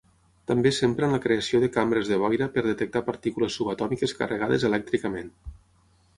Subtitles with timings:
[0.51, 5.33] També s'empra en la creació de cambres de boira per detectar partícules subatòmiques carregades elèctricament.